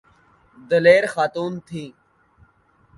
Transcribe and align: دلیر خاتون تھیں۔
دلیر 0.69 1.03
خاتون 1.13 1.53
تھیں۔ 1.67 1.89